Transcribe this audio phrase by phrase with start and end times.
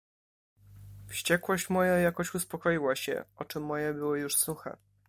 [1.07, 4.77] "Wściekłość moja jakoś uspokoiła się, oczy moje były już suche."